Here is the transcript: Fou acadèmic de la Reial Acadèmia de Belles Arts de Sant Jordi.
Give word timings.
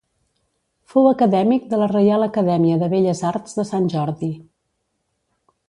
Fou 0.93 1.09
acadèmic 1.09 1.67
de 1.73 1.79
la 1.81 1.89
Reial 1.91 2.27
Acadèmia 2.27 2.79
de 2.85 2.89
Belles 2.95 3.23
Arts 3.33 3.55
de 3.61 3.67
Sant 3.73 3.87
Jordi. 3.97 4.31